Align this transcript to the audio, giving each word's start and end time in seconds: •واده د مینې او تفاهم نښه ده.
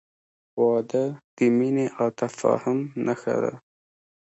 •واده 0.63 1.03
د 1.35 1.37
مینې 1.57 1.87
او 1.99 2.07
تفاهم 2.19 2.79
نښه 3.05 3.35
ده. 3.43 3.53